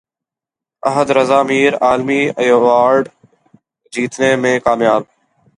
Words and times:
احد 0.83 1.07
رضا 1.11 1.41
میر 1.43 1.73
عالمی 1.81 2.21
ایوارڈ 2.37 3.09
جیتنے 3.93 4.35
میں 4.35 4.59
کامیاب 4.59 5.03